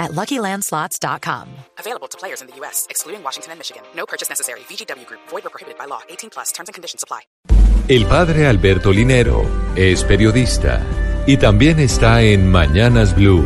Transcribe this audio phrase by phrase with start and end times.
[0.00, 1.48] at LuckyLandSlots.com.
[1.78, 3.82] Available to players in the U.S., excluding Washington and Michigan.
[3.94, 4.60] No purchase necessary.
[4.60, 5.20] VGW Group.
[5.28, 6.00] Void or prohibited by law.
[6.08, 6.50] 18 plus.
[6.52, 7.20] Terms and conditions apply.
[7.88, 9.44] El padre Alberto Linero
[9.74, 10.80] es periodista
[11.26, 13.44] y también está en Mañanas Blue.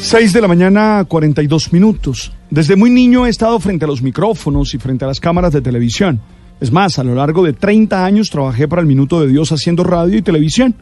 [0.00, 2.32] 6 de la mañana, 42 minutos.
[2.48, 5.60] Desde muy niño he estado frente a los micrófonos y frente a las cámaras de
[5.60, 6.22] televisión.
[6.60, 9.84] Es más, a lo largo de 30 años trabajé para el Minuto de Dios haciendo
[9.84, 10.74] radio y televisión.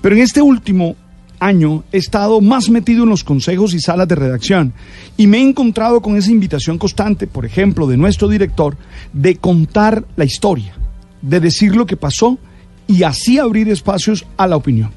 [0.00, 0.94] Pero en este último
[1.40, 4.72] año he estado más metido en los consejos y salas de redacción
[5.16, 8.76] y me he encontrado con esa invitación constante, por ejemplo, de nuestro director,
[9.12, 10.74] de contar la historia,
[11.22, 12.38] de decir lo que pasó
[12.86, 14.90] y así abrir espacios a la opinión.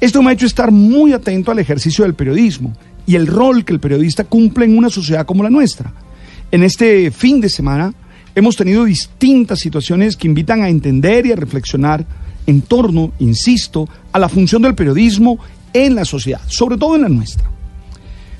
[0.00, 3.72] Esto me ha hecho estar muy atento al ejercicio del periodismo y el rol que
[3.72, 5.92] el periodista cumple en una sociedad como la nuestra.
[6.50, 7.94] En este fin de semana
[8.34, 12.04] hemos tenido distintas situaciones que invitan a entender y a reflexionar
[12.46, 15.38] en torno, insisto, a la función del periodismo
[15.72, 17.50] en la sociedad, sobre todo en la nuestra.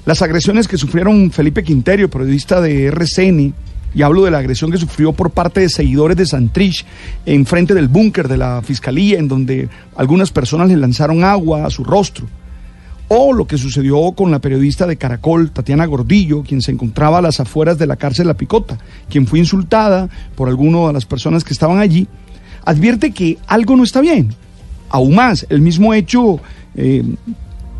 [0.05, 3.55] Las agresiones que sufrieron Felipe Quinterio, periodista de RCN,
[3.95, 6.85] y hablo de la agresión que sufrió por parte de seguidores de Santrich
[7.27, 11.71] en frente del búnker de la fiscalía, en donde algunas personas le lanzaron agua a
[11.71, 12.27] su rostro.
[13.09, 17.23] O lo que sucedió con la periodista de Caracol, Tatiana Gordillo, quien se encontraba a
[17.23, 18.79] las afueras de la cárcel La Picota,
[19.11, 22.09] quien fue insultada por alguna de las personas que estaban allí,
[22.65, 24.35] advierte que algo no está bien.
[24.89, 26.41] Aún más, el mismo hecho
[26.75, 27.03] eh,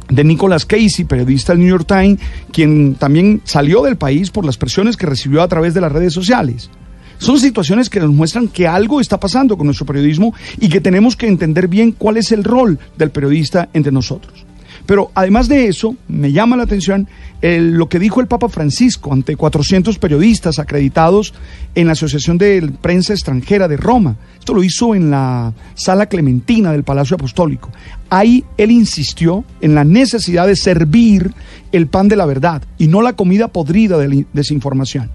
[0.09, 2.21] de Nicholas Casey, periodista del New York Times,
[2.53, 6.13] quien también salió del país por las presiones que recibió a través de las redes
[6.13, 6.71] sociales.
[7.19, 11.17] Son situaciones que nos muestran que algo está pasando con nuestro periodismo y que tenemos
[11.17, 14.45] que entender bien cuál es el rol del periodista entre nosotros.
[14.87, 17.09] Pero además de eso, me llama la atención
[17.41, 21.35] lo que dijo el Papa Francisco ante 400 periodistas acreditados
[21.75, 24.17] en la Asociación de Prensa Extranjera de Roma.
[24.39, 27.71] Esto lo hizo en la Sala Clementina del Palacio Apostólico.
[28.11, 31.33] Ahí él insistió en la necesidad de servir
[31.71, 35.11] el pan de la verdad y no la comida podrida de la desinformación.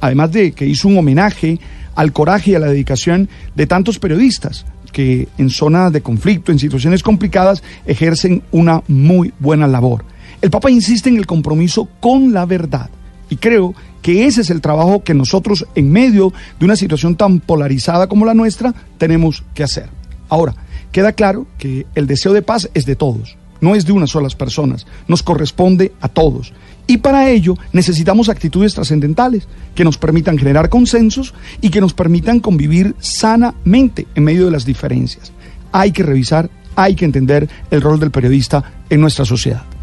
[0.00, 1.58] Además de que hizo un homenaje
[1.96, 6.58] al coraje y a la dedicación de tantos periodistas, que en zonas de conflicto, en
[6.58, 10.04] situaciones complicadas, ejercen una muy buena labor.
[10.40, 12.90] El Papa insiste en el compromiso con la verdad
[13.30, 17.40] y creo que ese es el trabajo que nosotros en medio de una situación tan
[17.40, 19.88] polarizada como la nuestra tenemos que hacer.
[20.28, 20.54] Ahora,
[20.92, 24.34] queda claro que el deseo de paz es de todos, no es de unas solas
[24.34, 26.52] personas, nos corresponde a todos.
[26.86, 32.40] Y para ello necesitamos actitudes trascendentales que nos permitan generar consensos y que nos permitan
[32.40, 35.32] convivir sanamente en medio de las diferencias.
[35.70, 39.77] Hay que revisar, hay que entender el rol del periodista en nuestra sociedad.